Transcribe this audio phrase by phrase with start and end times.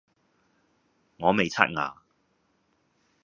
[1.19, 2.01] 我未刷牙